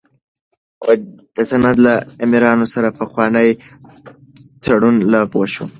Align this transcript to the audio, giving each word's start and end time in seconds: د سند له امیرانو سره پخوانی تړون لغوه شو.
د 1.35 1.37
سند 1.51 1.77
له 1.85 1.93
امیرانو 2.25 2.65
سره 2.73 2.89
پخوانی 2.99 3.49
تړون 4.63 4.95
لغوه 5.13 5.47
شو. 5.53 5.65